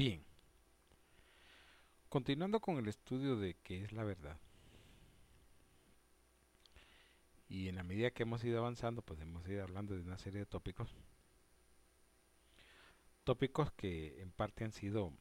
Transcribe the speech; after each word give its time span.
Bien. 0.00 0.24
Continuando 2.08 2.58
con 2.60 2.78
el 2.78 2.88
estudio 2.88 3.36
de 3.36 3.58
qué 3.62 3.82
es 3.82 3.92
la 3.92 4.02
verdad. 4.02 4.40
Y 7.50 7.68
en 7.68 7.76
la 7.76 7.82
medida 7.82 8.10
que 8.10 8.22
hemos 8.22 8.42
ido 8.42 8.60
avanzando, 8.60 9.02
pues 9.02 9.20
hemos 9.20 9.46
ido 9.46 9.62
hablando 9.62 9.94
de 9.94 10.00
una 10.00 10.16
serie 10.16 10.38
de 10.40 10.46
tópicos. 10.46 10.96
Tópicos 13.24 13.72
que 13.72 14.22
en 14.22 14.32
parte 14.32 14.64
han 14.64 14.72
sido 14.72 15.12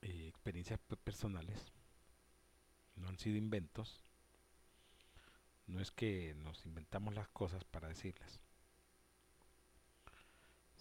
eh, 0.00 0.28
experiencias 0.28 0.80
personales, 1.04 1.74
no 2.96 3.10
han 3.10 3.18
sido 3.18 3.36
inventos. 3.36 4.02
No 5.66 5.78
es 5.82 5.90
que 5.90 6.32
nos 6.36 6.64
inventamos 6.64 7.14
las 7.14 7.28
cosas 7.28 7.64
para 7.64 7.88
decirlas, 7.88 8.40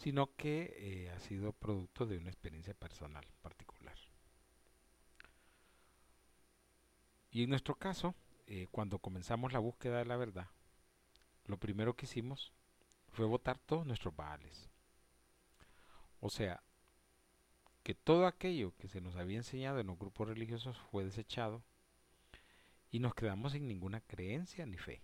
sino 0.01 0.35
que 0.35 0.73
eh, 0.77 1.11
ha 1.11 1.19
sido 1.19 1.53
producto 1.53 2.07
de 2.07 2.17
una 2.17 2.31
experiencia 2.31 2.73
personal 2.73 3.23
particular. 3.43 3.95
Y 7.29 7.43
en 7.43 7.51
nuestro 7.51 7.75
caso, 7.75 8.15
eh, 8.47 8.67
cuando 8.71 8.97
comenzamos 8.97 9.53
la 9.53 9.59
búsqueda 9.59 9.99
de 9.99 10.05
la 10.05 10.17
verdad, 10.17 10.47
lo 11.45 11.57
primero 11.57 11.95
que 11.95 12.07
hicimos 12.07 12.51
fue 13.09 13.27
votar 13.27 13.59
todos 13.59 13.85
nuestros 13.85 14.15
baales. 14.15 14.71
O 16.19 16.31
sea, 16.31 16.63
que 17.83 17.93
todo 17.93 18.25
aquello 18.25 18.75
que 18.77 18.87
se 18.87 19.01
nos 19.01 19.15
había 19.17 19.37
enseñado 19.37 19.79
en 19.79 19.87
los 19.87 19.99
grupos 19.99 20.27
religiosos 20.27 20.79
fue 20.89 21.05
desechado 21.05 21.61
y 22.89 22.97
nos 22.97 23.13
quedamos 23.13 23.51
sin 23.51 23.67
ninguna 23.67 24.01
creencia 24.01 24.65
ni 24.65 24.79
fe. 24.79 25.03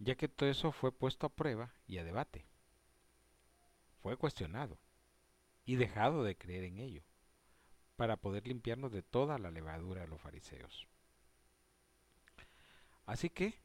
Ya 0.00 0.14
que 0.16 0.28
todo 0.28 0.48
eso 0.48 0.72
fue 0.72 0.92
puesto 0.92 1.26
a 1.26 1.34
prueba 1.34 1.74
y 1.86 1.98
a 1.98 2.04
debate. 2.04 2.46
Fue 4.00 4.16
cuestionado 4.16 4.78
y 5.66 5.76
dejado 5.76 6.24
de 6.24 6.38
creer 6.38 6.64
en 6.64 6.78
ello 6.78 7.04
para 7.96 8.16
poder 8.16 8.48
limpiarnos 8.48 8.92
de 8.92 9.02
toda 9.02 9.38
la 9.38 9.50
levadura 9.50 10.00
de 10.00 10.08
los 10.08 10.18
fariseos. 10.18 10.88
Así 13.04 13.28
que, 13.28 13.60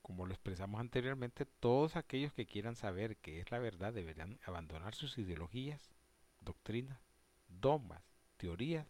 como 0.00 0.24
lo 0.24 0.32
expresamos 0.32 0.80
anteriormente, 0.80 1.44
todos 1.44 1.94
aquellos 1.94 2.32
que 2.32 2.46
quieran 2.46 2.74
saber 2.74 3.18
qué 3.18 3.40
es 3.40 3.50
la 3.50 3.58
verdad 3.58 3.92
deberán 3.92 4.40
abandonar 4.46 4.94
sus 4.94 5.18
ideologías, 5.18 5.90
doctrinas, 6.40 7.02
dogmas, 7.48 8.02
teorías, 8.38 8.88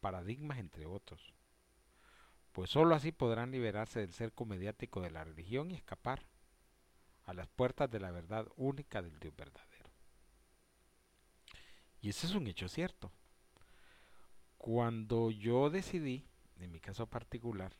paradigmas, 0.00 0.58
entre 0.58 0.86
otros. 0.86 1.34
Pues 2.52 2.70
sólo 2.70 2.94
así 2.94 3.12
podrán 3.12 3.50
liberarse 3.50 4.00
del 4.00 4.12
cerco 4.12 4.44
mediático 4.44 5.00
de 5.00 5.10
la 5.10 5.24
religión 5.24 5.70
y 5.70 5.74
escapar 5.74 6.26
a 7.24 7.32
las 7.32 7.48
puertas 7.48 7.90
de 7.90 8.00
la 8.00 8.10
verdad 8.10 8.46
única 8.56 9.00
del 9.00 9.18
Dios 9.18 9.34
verdadero. 9.34 9.90
Y 12.02 12.10
ese 12.10 12.26
es 12.26 12.34
un 12.34 12.46
hecho 12.46 12.68
cierto. 12.68 13.10
Cuando 14.58 15.30
yo 15.30 15.70
decidí, 15.70 16.28
en 16.58 16.72
mi 16.72 16.80
caso 16.80 17.06
particular, 17.06 17.72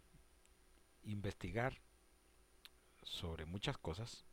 investigar 1.02 1.80
sobre 3.02 3.44
muchas 3.44 3.76
cosas, 3.76 4.24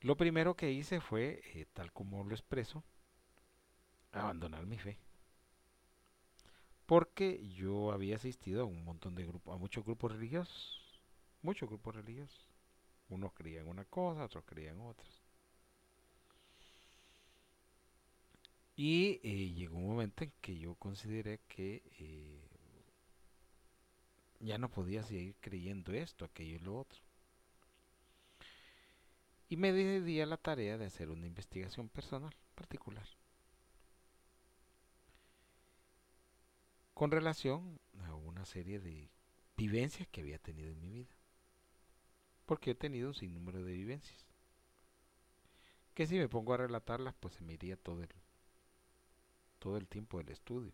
lo 0.00 0.16
primero 0.16 0.54
que 0.54 0.70
hice 0.70 1.00
fue, 1.00 1.42
eh, 1.54 1.66
tal 1.72 1.92
como 1.92 2.24
lo 2.24 2.34
expreso, 2.34 2.84
abandonar 4.12 4.66
mi 4.66 4.78
fe. 4.78 4.98
Porque 6.86 7.48
yo 7.48 7.92
había 7.92 8.16
asistido 8.16 8.62
a 8.62 8.64
un 8.64 8.84
montón 8.84 9.14
de 9.14 9.24
grupos, 9.26 9.54
a 9.54 9.58
muchos 9.58 9.84
grupos 9.84 10.12
religiosos, 10.12 11.00
muchos 11.42 11.68
grupos 11.68 11.94
religiosos. 11.96 12.46
Unos 13.08 13.32
creían 13.32 13.68
una 13.68 13.84
cosa, 13.84 14.24
otros 14.24 14.44
creían 14.44 14.80
otras. 14.80 15.22
Y 18.76 19.20
eh, 19.22 19.52
llegó 19.54 19.76
un 19.78 19.86
momento 19.86 20.24
en 20.24 20.32
que 20.40 20.58
yo 20.58 20.74
consideré 20.76 21.40
que 21.48 21.82
eh, 21.98 22.48
ya 24.40 24.58
no 24.58 24.70
podía 24.70 25.02
seguir 25.02 25.36
creyendo 25.40 25.92
esto, 25.92 26.24
aquello 26.24 26.56
y 26.56 26.58
lo 26.58 26.78
otro. 26.78 27.00
Y 29.48 29.56
me 29.56 29.72
decidí 29.72 30.20
a 30.20 30.26
la 30.26 30.36
tarea 30.36 30.78
de 30.78 30.86
hacer 30.86 31.10
una 31.10 31.26
investigación 31.26 31.88
personal 31.88 32.34
particular. 32.54 33.06
Con 37.02 37.10
relación 37.10 37.80
a 38.04 38.14
una 38.14 38.44
serie 38.44 38.78
de 38.78 39.10
vivencias 39.56 40.06
que 40.06 40.20
había 40.20 40.38
tenido 40.38 40.70
en 40.70 40.78
mi 40.78 40.88
vida. 40.88 41.16
Porque 42.46 42.70
he 42.70 42.74
tenido 42.76 43.08
un 43.08 43.14
sinnúmero 43.14 43.64
de 43.64 43.72
vivencias. 43.72 44.24
Que 45.94 46.06
si 46.06 46.14
me 46.14 46.28
pongo 46.28 46.54
a 46.54 46.58
relatarlas, 46.58 47.16
pues 47.18 47.34
se 47.34 47.42
me 47.42 47.54
iría 47.54 47.76
todo 47.76 48.04
el, 48.04 48.08
todo 49.58 49.78
el 49.78 49.88
tiempo 49.88 50.18
del 50.18 50.28
estudio. 50.28 50.72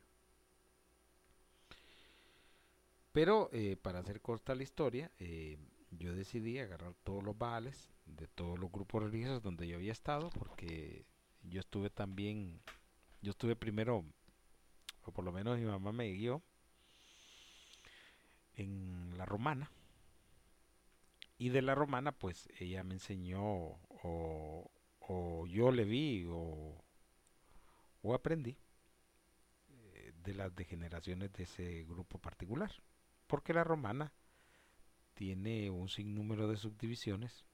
Pero 3.12 3.48
eh, 3.54 3.78
para 3.80 4.00
hacer 4.00 4.20
corta 4.20 4.54
la 4.54 4.64
historia, 4.64 5.10
eh, 5.18 5.56
yo 5.92 6.14
decidí 6.14 6.58
agarrar 6.58 6.92
todos 7.04 7.24
los 7.24 7.38
baales 7.38 7.90
de 8.04 8.28
todos 8.28 8.58
los 8.58 8.70
grupos 8.70 9.02
religiosos 9.02 9.42
donde 9.42 9.66
yo 9.66 9.76
había 9.76 9.92
estado, 9.92 10.28
porque 10.28 11.06
yo 11.42 11.60
estuve 11.60 11.88
también, 11.88 12.60
yo 13.22 13.30
estuve 13.30 13.56
primero, 13.56 14.04
por 15.12 15.24
lo 15.24 15.32
menos 15.32 15.58
mi 15.58 15.64
mamá 15.64 15.92
me 15.92 16.10
guió, 16.12 16.42
en 18.54 19.16
la 19.16 19.24
romana. 19.24 19.70
Y 21.38 21.50
de 21.50 21.62
la 21.62 21.74
romana, 21.74 22.12
pues 22.12 22.48
ella 22.58 22.82
me 22.82 22.94
enseñó, 22.94 23.44
o, 23.44 24.70
yo 25.48 25.70
le 25.70 25.84
vi, 25.84 26.26
o, 26.28 26.84
o 28.02 28.14
aprendí 28.14 28.56
de 30.24 30.34
las 30.34 30.54
degeneraciones 30.54 31.32
de 31.32 31.44
ese 31.44 31.84
grupo 31.84 32.18
particular. 32.18 32.72
Porque 33.26 33.54
la 33.54 33.64
romana 33.64 34.12
tiene 35.14 35.70
un 35.70 35.88
sinnúmero 35.88 36.48
de 36.48 36.56
subdivisiones 36.56 37.44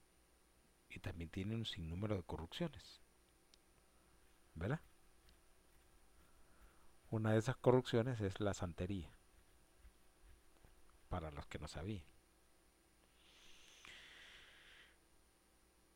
y 0.89 1.01
también 1.01 1.31
tiene 1.31 1.55
un 1.55 1.67
sinnúmero 1.67 2.17
de 2.17 2.23
corrupciones. 2.23 3.01
¿Verdad? 4.55 4.81
Una 7.15 7.31
de 7.31 7.39
esas 7.39 7.55
corrupciones 7.55 8.21
es 8.21 8.41
la 8.41 8.55
santería. 8.55 9.09
Para 11.09 11.31
los 11.31 11.47
que 11.47 11.61
no 11.61 11.69
sabían. 11.69 12.03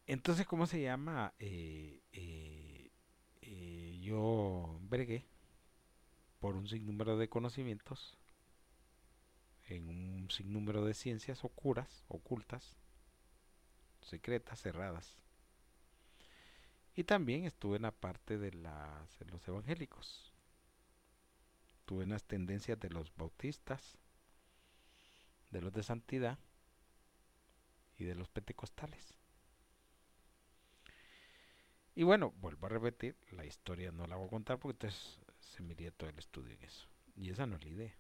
Entonces, 0.07 0.47
¿cómo 0.47 0.69
se 0.69 0.81
llama? 0.81 1.35
Eh, 1.41 2.05
eh, 2.13 2.93
eh, 3.43 3.99
yo 4.01 4.79
bregué 4.83 5.27
por 6.39 6.55
un 6.55 6.69
sinnúmero 6.69 7.19
de 7.19 7.29
conocimientos, 7.29 8.17
en 9.65 9.89
un 9.89 10.31
sinnúmero 10.31 10.85
de 10.85 10.95
ciencias 10.95 11.45
oscuras, 11.45 12.05
ocultas, 12.07 12.77
secretas, 14.03 14.63
cerradas. 14.63 15.19
Y 16.95 17.03
también 17.03 17.45
estuve 17.45 17.75
en 17.75 17.83
la 17.83 17.91
parte 17.91 18.39
de, 18.39 18.53
las, 18.53 19.21
los 19.23 19.49
evangélicos. 19.49 20.38
Tuve 21.89 22.05
en 22.05 22.11
las 22.11 22.25
tendencias 22.25 22.79
de 22.79 22.91
los 22.91 23.17
bautistas, 23.17 23.97
de 25.49 25.63
los 25.63 25.73
de 25.73 25.83
santidad 25.83 26.39
y 27.97 28.05
de 28.05 28.15
los 28.15 28.29
pentecostales. 28.29 29.15
Y 31.95 32.03
bueno, 32.03 32.35
vuelvo 32.43 32.67
a 32.67 32.69
repetir, 32.69 33.17
la 33.31 33.47
historia 33.47 33.91
no 33.91 34.07
la 34.07 34.17
voy 34.17 34.27
a 34.27 34.31
contar 34.31 34.59
porque 34.59 34.75
entonces 34.75 35.19
se 35.41 35.63
me 35.63 35.73
iría 35.73 35.91
todo 35.91 36.11
el 36.11 36.19
estudio 36.19 36.53
en 36.53 36.63
eso. 36.63 36.87
Y 37.17 37.31
esa 37.31 37.47
no 37.47 37.57
es 37.57 37.65
la 37.65 37.71
idea. 37.71 37.97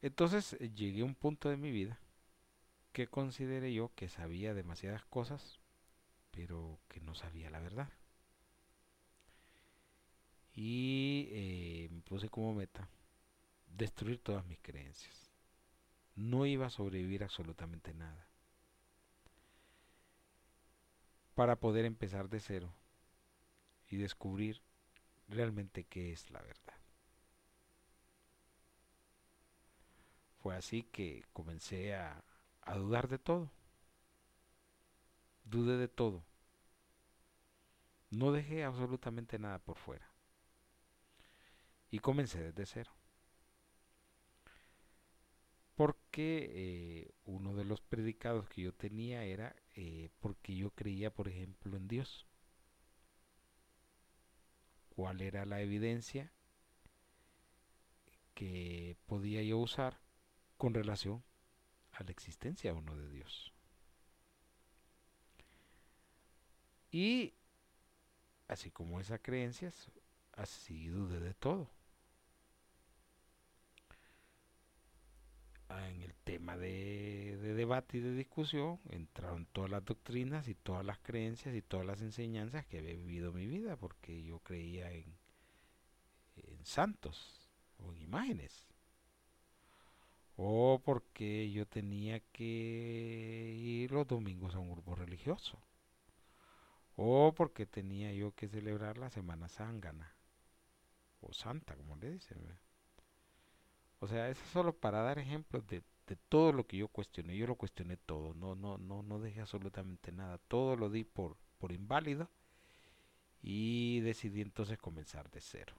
Entonces 0.00 0.52
eh, 0.60 0.70
llegué 0.72 1.00
a 1.00 1.06
un 1.06 1.16
punto 1.16 1.48
de 1.48 1.56
mi 1.56 1.72
vida 1.72 1.98
que 2.92 3.08
consideré 3.08 3.74
yo 3.74 3.92
que 3.96 4.08
sabía 4.08 4.54
demasiadas 4.54 5.04
cosas, 5.06 5.58
pero 6.30 6.78
que 6.86 7.00
no 7.00 7.16
sabía 7.16 7.50
la 7.50 7.58
verdad. 7.58 7.90
Y 10.54 11.28
eh, 11.32 11.88
me 11.90 12.02
puse 12.02 12.28
como 12.28 12.54
meta 12.54 12.88
destruir 13.66 14.18
todas 14.22 14.44
mis 14.46 14.58
creencias. 14.60 15.30
No 16.14 16.46
iba 16.46 16.66
a 16.66 16.70
sobrevivir 16.70 17.24
absolutamente 17.24 17.94
nada. 17.94 18.28
Para 21.34 21.56
poder 21.56 21.84
empezar 21.84 22.28
de 22.28 22.40
cero 22.40 22.72
y 23.88 23.96
descubrir 23.96 24.62
realmente 25.28 25.84
qué 25.84 26.12
es 26.12 26.30
la 26.30 26.42
verdad. 26.42 26.74
Fue 30.42 30.54
así 30.56 30.82
que 30.82 31.24
comencé 31.32 31.94
a, 31.94 32.22
a 32.62 32.76
dudar 32.76 33.08
de 33.08 33.18
todo. 33.18 33.50
Dudé 35.44 35.76
de 35.76 35.86
todo. 35.88 36.24
No 38.10 38.30
dejé 38.30 38.62
absolutamente 38.62 39.40
nada 39.40 39.58
por 39.58 39.76
fuera. 39.76 40.11
Y 41.92 42.00
comencé 42.00 42.40
desde 42.42 42.66
cero. 42.66 42.92
porque 45.74 46.50
eh, 46.54 47.14
uno 47.24 47.54
de 47.54 47.64
los 47.64 47.80
predicados 47.80 48.48
que 48.48 48.62
yo 48.62 48.72
tenía 48.72 49.24
era 49.24 49.56
eh, 49.74 50.10
porque 50.20 50.54
yo 50.54 50.70
creía, 50.70 51.12
por 51.12 51.28
ejemplo, 51.28 51.76
en 51.76 51.88
Dios. 51.88 52.26
¿Cuál 54.90 55.20
era 55.22 55.44
la 55.44 55.60
evidencia 55.60 56.32
que 58.34 58.96
podía 59.06 59.42
yo 59.42 59.58
usar 59.58 59.98
con 60.58 60.74
relación 60.74 61.24
a 61.92 62.04
la 62.04 62.10
existencia 62.10 62.72
o 62.74 62.80
no 62.82 62.96
de 62.96 63.08
Dios? 63.10 63.52
Y 66.92 67.34
así 68.48 68.70
como 68.70 69.00
esas 69.00 69.20
creencias, 69.20 69.90
así 70.32 70.86
dudé 70.88 71.20
de 71.20 71.34
todo. 71.34 71.68
En 75.80 76.02
el 76.02 76.14
tema 76.14 76.56
de, 76.56 77.36
debate 77.54 77.98
y 77.98 78.00
de 78.00 78.12
discusión 78.14 78.80
entraron 78.90 79.46
todas 79.46 79.70
las 79.70 79.84
doctrinas 79.84 80.48
y 80.48 80.54
todas 80.54 80.84
las 80.84 80.98
creencias 80.98 81.54
y 81.54 81.62
todas 81.62 81.86
las 81.86 82.00
enseñanzas 82.02 82.66
que 82.66 82.78
había 82.78 82.94
vivido 82.94 83.32
mi 83.32 83.46
vida, 83.46 83.76
porque 83.76 84.22
yo 84.22 84.38
creía 84.40 84.90
en, 84.92 85.16
santos 86.62 87.48
o 87.78 87.92
en 87.92 88.02
imágenes. 88.02 88.66
O 90.36 90.80
porque 90.84 91.50
yo 91.50 91.66
tenía 91.66 92.20
que 92.20 93.54
ir 93.56 93.92
los 93.92 94.06
domingos 94.06 94.54
a 94.54 94.60
un 94.60 94.72
grupo 94.72 94.94
religioso. 94.94 95.58
O 96.96 97.34
porque 97.34 97.66
tenía 97.66 98.12
yo 98.12 98.34
que 98.34 98.48
celebrar 98.48 98.98
la 98.98 99.10
Semana 99.10 99.48
Zángana. 99.48 100.14
O 101.20 101.32
Santa, 101.32 101.76
como 101.76 101.96
le 101.96 102.12
dicen. 102.12 102.38
O 104.02 104.08
sea, 104.08 104.28
eso 104.28 104.42
es 104.42 104.50
solo 104.50 104.72
para 104.72 105.00
dar 105.00 105.20
ejemplos 105.20 105.64
de, 105.68 105.84
todo 106.28 106.52
lo 106.52 106.66
que 106.66 106.76
yo 106.76 106.88
cuestioné. 106.88 107.36
Yo 107.36 107.46
lo 107.46 107.54
cuestioné 107.54 107.96
todo, 107.96 108.34
no, 108.34 108.56
no, 108.56 108.76
no, 108.76 109.04
no 109.04 109.20
dejé 109.20 109.42
absolutamente 109.42 110.10
nada. 110.10 110.38
Todo 110.38 110.74
lo 110.74 110.90
di 110.90 111.04
por, 111.04 111.36
por 111.58 111.70
inválido 111.70 112.28
y 113.42 114.00
decidí 114.00 114.40
entonces 114.40 114.76
comenzar 114.76 115.30
de 115.30 115.40
cero. 115.40 115.76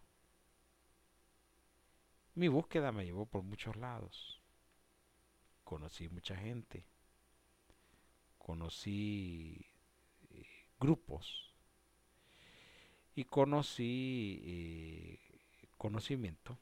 Mi 2.35 2.47
búsqueda 2.47 2.93
me 2.93 3.03
llevó 3.03 3.25
por 3.25 3.43
muchos 3.43 3.75
lados. 3.75 4.41
Conocí 5.65 6.07
mucha 6.07 6.37
gente. 6.37 6.85
Conocí 8.37 9.65
eh, 10.29 10.45
grupos. 10.79 11.53
Y 13.15 13.25
conocí 13.25 14.39
eh, 14.45 15.19
conocimiento 15.77 16.57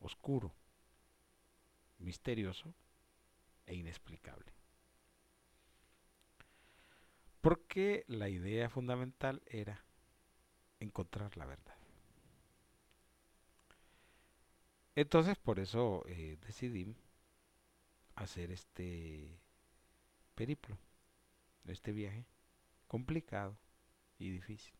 oscuro, 0.00 0.52
misterioso 1.98 2.74
e 3.66 3.74
inexplicable. 3.74 4.52
Porque 7.40 8.04
la 8.06 8.28
idea 8.28 8.68
fundamental 8.68 9.42
era 9.46 9.84
encontrar 10.78 11.36
la 11.36 11.46
verdad. 11.46 11.76
Entonces 14.94 15.38
por 15.38 15.58
eso 15.58 16.04
eh, 16.06 16.36
decidí 16.46 16.96
hacer 18.16 18.50
este 18.50 19.40
periplo, 20.34 20.76
este 21.66 21.92
viaje 21.92 22.26
complicado 22.86 23.56
y 24.18 24.30
difícil, 24.30 24.74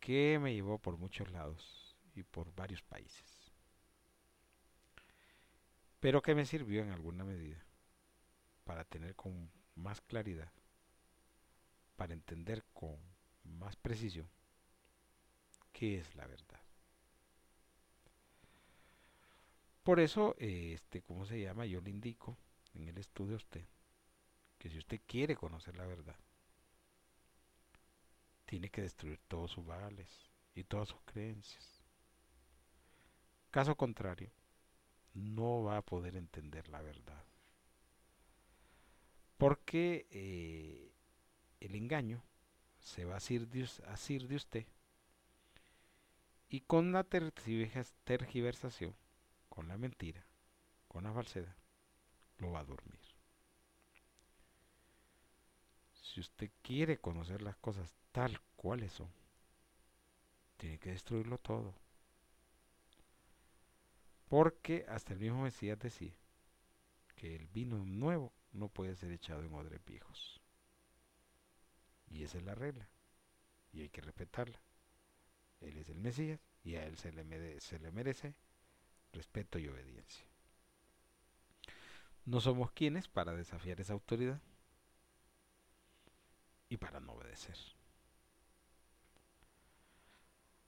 que 0.00 0.38
me 0.40 0.54
llevó 0.54 0.78
por 0.78 0.96
muchos 0.96 1.30
lados 1.30 1.85
y 2.16 2.22
por 2.22 2.54
varios 2.54 2.82
países. 2.82 3.52
Pero 6.00 6.22
que 6.22 6.34
me 6.34 6.46
sirvió 6.46 6.82
en 6.82 6.90
alguna 6.90 7.24
medida 7.24 7.64
para 8.64 8.84
tener 8.84 9.14
con 9.14 9.50
más 9.74 10.00
claridad, 10.00 10.52
para 11.96 12.14
entender 12.14 12.64
con 12.72 12.98
más 13.44 13.76
precisión 13.76 14.28
qué 15.72 15.98
es 15.98 16.14
la 16.16 16.26
verdad. 16.26 16.60
Por 19.82 20.00
eso, 20.00 20.34
este, 20.38 21.02
¿cómo 21.02 21.26
se 21.26 21.40
llama? 21.40 21.64
Yo 21.64 21.80
le 21.80 21.90
indico 21.90 22.36
en 22.74 22.88
el 22.88 22.98
estudio 22.98 23.34
a 23.34 23.36
usted 23.36 23.64
que 24.58 24.68
si 24.68 24.78
usted 24.78 25.00
quiere 25.06 25.36
conocer 25.36 25.76
la 25.76 25.86
verdad, 25.86 26.16
tiene 28.46 28.70
que 28.70 28.82
destruir 28.82 29.20
todos 29.28 29.50
sus 29.50 29.64
vales 29.64 30.08
y 30.54 30.64
todas 30.64 30.88
sus 30.88 31.00
creencias. 31.04 31.75
Caso 33.56 33.74
contrario, 33.74 34.30
no 35.14 35.62
va 35.62 35.78
a 35.78 35.82
poder 35.82 36.14
entender 36.14 36.68
la 36.68 36.82
verdad. 36.82 37.24
Porque 39.38 40.06
eh, 40.10 40.92
el 41.60 41.74
engaño 41.74 42.22
se 42.80 43.06
va 43.06 43.14
a 43.14 43.16
asir 43.16 43.48
de, 43.48 43.66
de 44.28 44.36
usted 44.36 44.66
y 46.50 46.60
con 46.60 46.92
la 46.92 47.02
tergiversación, 47.02 48.94
con 49.48 49.68
la 49.68 49.78
mentira, 49.78 50.26
con 50.86 51.04
la 51.04 51.14
falsedad, 51.14 51.56
lo 52.36 52.50
va 52.50 52.60
a 52.60 52.64
dormir. 52.64 53.00
Si 55.94 56.20
usted 56.20 56.50
quiere 56.60 56.98
conocer 56.98 57.40
las 57.40 57.56
cosas 57.56 57.94
tal 58.12 58.38
cuales 58.54 58.92
son, 58.92 59.08
tiene 60.58 60.78
que 60.78 60.90
destruirlo 60.90 61.38
todo. 61.38 61.85
Porque 64.28 64.84
hasta 64.88 65.12
el 65.12 65.20
mismo 65.20 65.42
Mesías 65.42 65.78
decía 65.78 66.14
que 67.14 67.36
el 67.36 67.46
vino 67.48 67.78
nuevo 67.84 68.32
no 68.52 68.68
puede 68.68 68.96
ser 68.96 69.12
echado 69.12 69.42
en 69.42 69.54
odres 69.54 69.84
viejos. 69.84 70.40
Y 72.08 72.24
esa 72.24 72.38
es 72.38 72.44
la 72.44 72.54
regla. 72.54 72.88
Y 73.72 73.82
hay 73.82 73.88
que 73.88 74.00
respetarla. 74.00 74.60
Él 75.60 75.76
es 75.78 75.88
el 75.88 75.98
Mesías 75.98 76.40
y 76.64 76.74
a 76.76 76.84
él 76.84 76.96
se 76.98 77.12
le, 77.12 77.24
merece, 77.24 78.34
respeto 79.12 79.58
y 79.58 79.68
obediencia. 79.68 80.26
No 82.24 82.40
somos 82.40 82.72
quienes 82.72 83.06
para 83.08 83.34
desafiar 83.34 83.80
esa 83.80 83.92
autoridad 83.92 84.40
y 86.68 86.76
para 86.76 86.98
no 86.98 87.12
obedecer. 87.12 87.56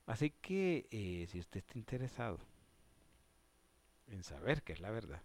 Así 0.05 0.31
que 0.31 0.87
eh, 0.89 1.27
si 1.29 1.39
usted 1.39 1.59
está 1.59 1.77
interesado 1.77 2.39
en 4.09 4.23
saber 4.23 4.63
qué 4.63 4.73
es 4.73 4.79
la 4.79 4.91
verdad, 4.91 5.21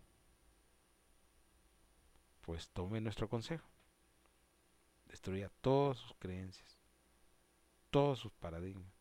pues 2.43 2.69
tome 2.71 3.01
nuestro 3.01 3.29
consejo. 3.29 3.69
Destruya 5.07 5.51
todas 5.61 5.99
sus 5.99 6.15
creencias, 6.19 6.79
todos 7.91 8.19
sus 8.19 8.33
paradigmas, 8.33 8.93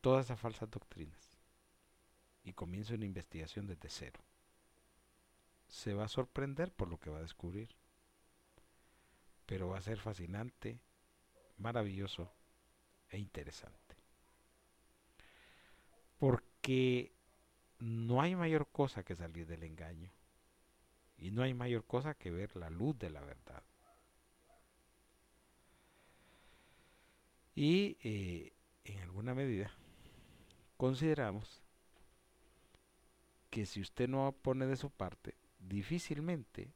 todas 0.00 0.26
esas 0.26 0.40
falsas 0.40 0.70
doctrinas 0.70 1.38
y 2.44 2.52
comience 2.52 2.94
una 2.94 3.04
investigación 3.04 3.66
desde 3.66 3.88
cero. 3.88 4.20
Se 5.66 5.92
va 5.92 6.04
a 6.04 6.08
sorprender 6.08 6.72
por 6.72 6.88
lo 6.88 6.98
que 6.98 7.10
va 7.10 7.18
a 7.18 7.22
descubrir, 7.22 7.74
pero 9.44 9.68
va 9.68 9.78
a 9.78 9.82
ser 9.82 9.98
fascinante, 9.98 10.80
maravilloso 11.58 12.32
e 13.10 13.18
interesante. 13.18 13.96
Porque 16.18 17.17
no 17.78 18.20
hay 18.20 18.34
mayor 18.34 18.68
cosa 18.70 19.02
que 19.02 19.14
salir 19.14 19.46
del 19.46 19.62
engaño. 19.62 20.10
Y 21.16 21.30
no 21.30 21.42
hay 21.42 21.54
mayor 21.54 21.84
cosa 21.84 22.14
que 22.14 22.30
ver 22.30 22.54
la 22.56 22.70
luz 22.70 22.98
de 22.98 23.10
la 23.10 23.20
verdad. 23.20 23.62
Y 27.54 27.96
eh, 28.04 28.52
en 28.84 29.00
alguna 29.00 29.34
medida 29.34 29.72
consideramos 30.76 31.60
que 33.50 33.66
si 33.66 33.80
usted 33.80 34.08
no 34.08 34.30
pone 34.30 34.66
de 34.66 34.76
su 34.76 34.90
parte, 34.90 35.34
difícilmente, 35.58 36.72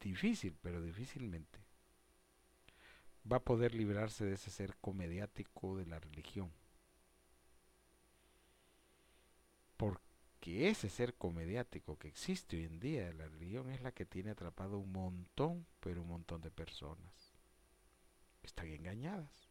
difícil, 0.00 0.56
pero 0.60 0.82
difícilmente, 0.82 1.60
va 3.30 3.36
a 3.36 3.44
poder 3.44 3.74
librarse 3.74 4.24
de 4.24 4.34
ese 4.34 4.50
ser 4.50 4.76
comediático 4.78 5.76
de 5.76 5.86
la 5.86 6.00
religión. 6.00 6.50
Porque 10.46 10.68
ese 10.68 10.88
ser 10.88 11.14
comediático 11.14 11.98
que 11.98 12.06
existe 12.06 12.56
hoy 12.56 12.66
en 12.66 12.78
día 12.78 13.06
de 13.06 13.14
la 13.14 13.26
religión 13.26 13.68
es 13.68 13.80
la 13.82 13.90
que 13.90 14.06
tiene 14.06 14.30
atrapado 14.30 14.78
un 14.78 14.92
montón, 14.92 15.66
pero 15.80 16.02
un 16.02 16.08
montón 16.08 16.40
de 16.40 16.52
personas 16.52 17.34
que 18.40 18.46
están 18.46 18.68
engañadas, 18.68 19.48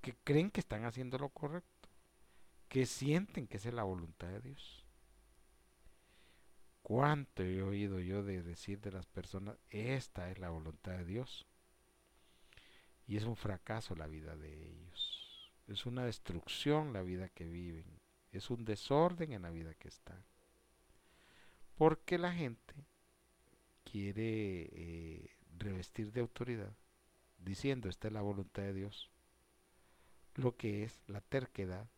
que 0.00 0.16
creen 0.24 0.50
que 0.50 0.58
están 0.58 0.84
haciendo 0.84 1.16
lo 1.16 1.28
correcto, 1.28 1.88
que 2.68 2.86
sienten 2.86 3.46
que 3.46 3.58
esa 3.58 3.68
es 3.68 3.74
la 3.74 3.84
voluntad 3.84 4.26
de 4.26 4.40
Dios. 4.40 4.84
¿Cuánto 6.82 7.44
he 7.44 7.62
oído 7.62 8.00
yo 8.00 8.24
de 8.24 8.42
decir 8.42 8.80
de 8.80 8.90
las 8.90 9.06
personas, 9.06 9.56
esta 9.70 10.28
es 10.28 10.40
la 10.40 10.50
voluntad 10.50 10.92
de 10.92 11.04
Dios? 11.04 11.46
Y 13.06 13.16
es 13.16 13.22
un 13.22 13.36
fracaso 13.36 13.94
la 13.94 14.08
vida 14.08 14.34
de 14.34 14.70
ellos. 14.70 15.52
Es 15.68 15.86
una 15.86 16.04
destrucción 16.04 16.92
la 16.92 17.02
vida 17.02 17.28
que 17.28 17.46
viven 17.46 18.03
es 18.38 18.50
un 18.50 18.64
desorden 18.64 19.32
en 19.32 19.42
la 19.42 19.50
vida 19.50 19.74
que 19.74 19.88
está. 19.88 20.24
Porque 21.76 22.18
la 22.18 22.32
gente 22.32 22.74
quiere 23.84 24.68
eh, 24.72 25.30
revestir 25.56 26.12
de 26.12 26.20
autoridad 26.20 26.74
diciendo 27.38 27.88
esta 27.88 28.08
es 28.08 28.14
la 28.14 28.22
voluntad 28.22 28.62
de 28.62 28.72
Dios, 28.72 29.10
lo 30.34 30.56
que 30.56 30.84
es 30.84 31.00
la 31.06 31.20
terquedad 31.20 31.88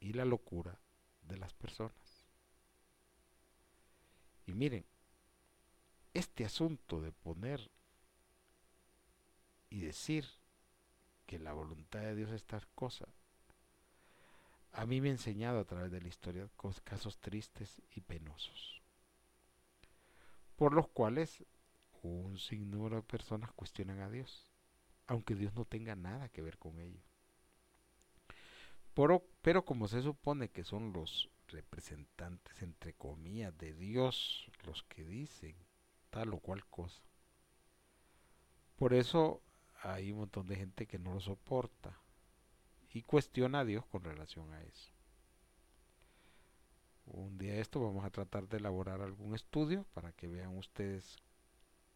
y 0.00 0.12
la 0.14 0.24
locura 0.24 0.78
de 1.22 1.36
las 1.36 1.52
personas. 1.52 2.26
Y 4.46 4.54
miren, 4.54 4.84
este 6.14 6.44
asunto 6.44 7.00
de 7.00 7.12
poner 7.12 7.70
y 9.68 9.80
decir 9.80 10.26
que 11.26 11.38
la 11.38 11.52
voluntad 11.52 12.00
de 12.00 12.16
Dios 12.16 12.30
es 12.32 12.44
tal 12.44 12.66
cosa, 12.74 13.06
a 14.72 14.86
mí 14.86 15.00
me 15.00 15.08
ha 15.08 15.12
enseñado 15.12 15.58
a 15.58 15.64
través 15.64 15.90
de 15.90 16.00
la 16.00 16.08
historia 16.08 16.48
casos 16.84 17.18
tristes 17.18 17.82
y 17.90 18.00
penosos, 18.00 18.82
por 20.56 20.74
los 20.74 20.88
cuales 20.88 21.44
un 22.02 22.38
sinnúmero 22.38 22.96
de 22.96 23.02
personas 23.02 23.52
cuestionan 23.52 24.00
a 24.00 24.10
Dios, 24.10 24.50
aunque 25.06 25.34
Dios 25.34 25.54
no 25.54 25.64
tenga 25.64 25.96
nada 25.96 26.28
que 26.28 26.42
ver 26.42 26.58
con 26.58 26.78
ello. 26.78 27.02
Pero, 28.94 29.24
pero 29.42 29.64
como 29.64 29.88
se 29.88 30.02
supone 30.02 30.50
que 30.50 30.64
son 30.64 30.92
los 30.92 31.30
representantes, 31.48 32.62
entre 32.62 32.94
comillas, 32.94 33.56
de 33.58 33.74
Dios 33.74 34.50
los 34.64 34.82
que 34.84 35.04
dicen 35.04 35.56
tal 36.10 36.32
o 36.32 36.38
cual 36.38 36.64
cosa, 36.66 37.02
por 38.76 38.94
eso 38.94 39.42
hay 39.82 40.12
un 40.12 40.20
montón 40.20 40.46
de 40.46 40.56
gente 40.56 40.86
que 40.86 40.98
no 40.98 41.14
lo 41.14 41.20
soporta 41.20 42.00
y 42.92 43.02
cuestiona 43.02 43.60
a 43.60 43.64
Dios 43.64 43.86
con 43.86 44.04
relación 44.04 44.52
a 44.52 44.62
eso. 44.62 44.92
Un 47.06 47.38
día 47.38 47.56
esto 47.56 47.80
vamos 47.80 48.04
a 48.04 48.10
tratar 48.10 48.48
de 48.48 48.58
elaborar 48.58 49.00
algún 49.00 49.34
estudio 49.34 49.84
para 49.94 50.12
que 50.12 50.28
vean 50.28 50.56
ustedes 50.56 51.16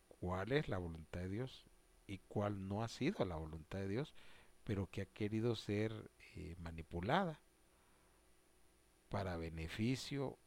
cuál 0.09 0.53
es 0.53 0.69
la 0.69 0.79
voluntad 0.79 1.21
de 1.21 1.29
Dios 1.29 1.65
y 2.07 2.19
cuál 2.19 2.69
no 2.69 2.83
ha 2.83 2.89
sido 2.89 3.25
la 3.25 3.37
voluntad 3.37 3.79
de 3.79 3.89
Dios, 3.89 4.15
pero 4.65 4.89
que 4.89 5.03
ha 5.03 5.07
querido 5.07 5.57
ser 5.57 6.11
eh, 6.35 6.57
manipulada 6.59 7.41
para 9.09 9.37
beneficio 9.37 10.39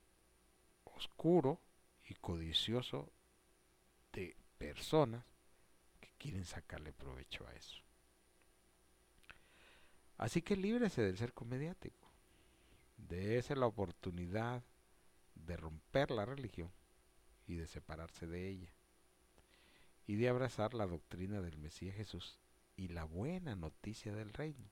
oscuro 0.83 1.61
y 2.03 2.15
codicioso 2.15 3.11
de 4.11 4.35
personas 4.57 5.25
que 5.99 6.11
quieren 6.17 6.45
sacarle 6.45 6.91
provecho 6.91 7.45
a 7.47 7.53
eso. 7.53 7.86
Así 10.17 10.41
que 10.41 10.55
líbrese 10.55 11.01
del 11.01 11.17
ser 11.17 11.33
comediático. 11.33 12.11
Dese 12.97 13.55
la 13.55 13.67
oportunidad 13.67 14.63
de 15.35 15.57
romper 15.57 16.11
la 16.11 16.25
religión 16.25 16.71
y 17.45 17.55
de 17.55 17.67
separarse 17.67 18.25
de 18.27 18.49
ella. 18.49 18.73
Y 20.07 20.15
de 20.15 20.29
abrazar 20.29 20.73
la 20.73 20.87
doctrina 20.87 21.41
del 21.41 21.57
Mesías 21.57 21.95
Jesús 21.95 22.39
y 22.75 22.87
la 22.89 23.03
buena 23.03 23.55
noticia 23.55 24.13
del 24.13 24.31
reino, 24.33 24.69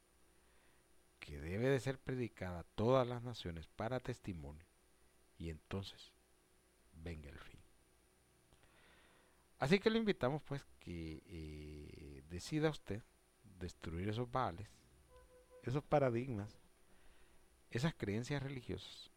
que 1.19 1.39
debe 1.39 1.67
de 1.69 1.79
ser 1.79 1.99
predicada 1.99 2.59
a 2.59 2.65
todas 2.75 3.07
las 3.07 3.23
naciones 3.23 3.67
para 3.67 3.99
testimonio. 3.99 4.65
Y 5.37 5.49
entonces 5.49 6.13
venga 6.93 7.29
el 7.29 7.39
fin. 7.39 7.59
Así 9.59 9.79
que 9.79 9.89
le 9.89 9.99
invitamos 9.99 10.41
pues 10.43 10.65
que 10.79 11.23
eh, 11.25 12.23
decida 12.29 12.69
usted 12.69 13.03
destruir 13.59 14.09
esos 14.09 14.29
vales 14.31 14.69
esos 15.65 15.83
paradigmas, 15.83 16.57
esas 17.71 17.93
creencias 17.95 18.41
religiosas 18.41 19.11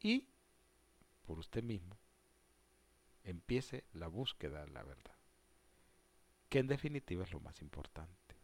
y 0.00 0.28
por 1.24 1.38
usted 1.38 1.62
mismo 1.62 1.96
empiece 3.24 3.84
la 3.92 4.08
búsqueda 4.08 4.64
de 4.64 4.70
la 4.70 4.82
verdad, 4.82 5.16
que 6.48 6.58
en 6.58 6.66
definitiva 6.66 7.24
es 7.24 7.32
lo 7.32 7.40
más 7.40 7.62
importante. 7.62 8.36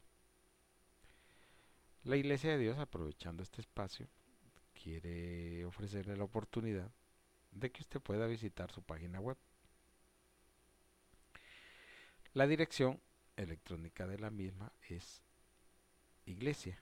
La 2.04 2.16
Iglesia 2.16 2.52
de 2.52 2.58
Dios, 2.58 2.78
aprovechando 2.78 3.42
este 3.42 3.60
espacio, 3.60 4.08
quiere 4.72 5.64
ofrecerle 5.66 6.16
la 6.16 6.24
oportunidad 6.24 6.90
de 7.50 7.70
que 7.70 7.82
usted 7.82 8.00
pueda 8.00 8.26
visitar 8.26 8.70
su 8.70 8.82
página 8.82 9.20
web. 9.20 9.36
La 12.32 12.46
dirección 12.46 13.00
electrónica 13.36 14.06
de 14.06 14.18
la 14.18 14.30
misma 14.30 14.72
es 14.88 15.22
iglesia. 16.28 16.80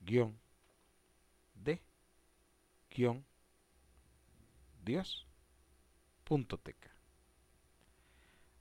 Guión 0.00 0.38
de 1.54 1.82
guion 2.90 3.24
dios 4.84 5.26
punto 6.24 6.58
teca. 6.58 6.90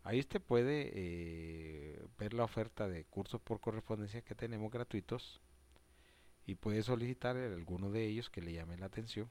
Ahí 0.03 0.19
usted 0.19 0.41
puede 0.41 0.91
eh, 0.93 2.05
ver 2.17 2.33
la 2.33 2.43
oferta 2.43 2.87
de 2.87 3.03
cursos 3.05 3.41
por 3.41 3.59
correspondencia 3.59 4.21
que 4.21 4.35
tenemos 4.35 4.71
gratuitos 4.71 5.41
y 6.45 6.55
puede 6.55 6.81
solicitar 6.81 7.35
alguno 7.35 7.91
de 7.91 8.05
ellos 8.05 8.29
que 8.29 8.41
le 8.41 8.53
llame 8.53 8.77
la 8.77 8.85
atención 8.85 9.29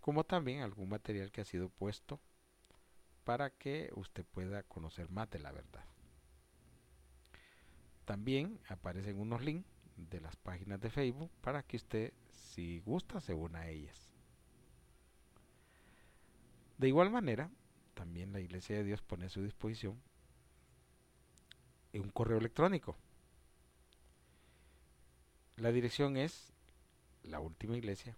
como 0.00 0.22
también 0.22 0.60
algún 0.60 0.88
material 0.88 1.32
que 1.32 1.40
ha 1.40 1.44
sido 1.44 1.68
puesto 1.68 2.20
para 3.24 3.50
que 3.50 3.90
usted 3.96 4.24
pueda 4.24 4.62
conocer 4.62 5.10
más 5.10 5.28
de 5.30 5.40
la 5.40 5.50
verdad 5.50 5.84
también 8.06 8.58
aparecen 8.68 9.20
unos 9.20 9.42
links 9.42 9.68
de 9.96 10.20
las 10.20 10.36
páginas 10.36 10.80
de 10.80 10.88
Facebook 10.88 11.30
para 11.42 11.62
que 11.62 11.76
usted, 11.76 12.14
si 12.32 12.80
gusta, 12.80 13.20
se 13.20 13.34
una 13.34 13.60
a 13.60 13.68
ellas. 13.68 14.10
De 16.78 16.88
igual 16.88 17.10
manera, 17.10 17.50
también 17.94 18.32
la 18.32 18.40
Iglesia 18.40 18.76
de 18.76 18.84
Dios 18.84 19.02
pone 19.02 19.26
a 19.26 19.30
su 19.30 19.42
disposición 19.42 20.00
un 22.00 22.10
correo 22.10 22.38
electrónico. 22.38 22.96
La 25.56 25.72
dirección 25.72 26.16
es 26.16 26.52
la 27.22 27.40
última 27.40 27.76
iglesia. 27.76 28.16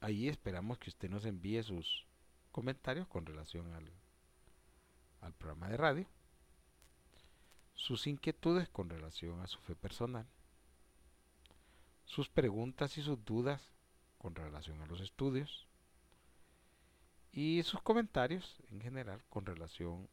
Ahí 0.00 0.28
esperamos 0.28 0.78
que 0.78 0.90
usted 0.90 1.08
nos 1.08 1.24
envíe 1.24 1.62
sus 1.62 2.06
comentarios 2.50 3.06
con 3.08 3.24
relación 3.24 3.72
al 3.72 3.90
al 5.22 5.32
programa 5.32 5.68
de 5.68 5.76
radio, 5.76 6.06
sus 7.74 8.06
inquietudes 8.06 8.68
con 8.68 8.90
relación 8.90 9.40
a 9.40 9.46
su 9.46 9.58
fe 9.60 9.74
personal, 9.74 10.26
sus 12.04 12.28
preguntas 12.28 12.98
y 12.98 13.02
sus 13.02 13.24
dudas 13.24 13.72
con 14.18 14.34
relación 14.34 14.80
a 14.82 14.86
los 14.86 15.00
estudios 15.00 15.66
y 17.32 17.62
sus 17.62 17.80
comentarios 17.80 18.60
en 18.70 18.80
general 18.80 19.22
con 19.30 19.46
relación 19.46 20.08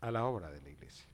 a 0.00 0.10
la 0.10 0.24
obra 0.24 0.50
de 0.50 0.60
la 0.60 0.70
iglesia. 0.70 1.06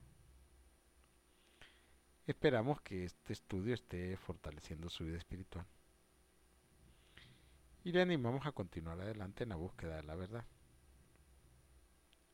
Esperamos 2.27 2.79
que 2.81 3.05
este 3.05 3.33
estudio 3.33 3.73
esté 3.73 4.15
fortaleciendo 4.17 4.89
su 4.89 5.05
vida 5.05 5.17
espiritual 5.17 5.65
y 7.83 7.91
le 7.91 8.01
animamos 8.01 8.45
a 8.45 8.51
continuar 8.51 8.99
adelante 9.01 9.43
en 9.43 9.49
la 9.49 9.55
búsqueda 9.55 9.95
de 9.95 10.03
la 10.03 10.15
verdad. 10.15 10.45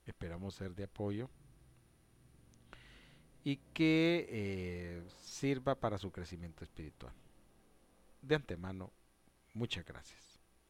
Esperamos 0.06 0.56
ser 0.56 0.76
de 0.76 0.84
apoyo 0.84 1.30
y 3.44 3.58
que 3.74 4.28
eh, 4.30 5.04
sirva 5.08 5.76
para 5.76 5.98
su 5.98 6.12
crecimiento 6.12 6.64
espiritual. 6.64 7.14
De 8.22 8.36
antemano, 8.36 8.92
muchas 9.54 9.86
gracias. 9.86 10.35